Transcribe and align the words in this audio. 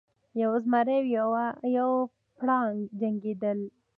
یو 0.41 0.51
زمری 0.63 0.99
او 1.23 1.31
یو 1.77 1.89
پړانګ 2.37 2.77
جنګیدل. 2.99 3.59